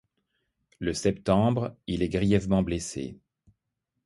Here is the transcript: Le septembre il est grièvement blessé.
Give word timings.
Le 0.79 0.93
septembre 0.95 1.77
il 1.85 2.01
est 2.01 2.09
grièvement 2.09 2.63
blessé. 2.63 3.19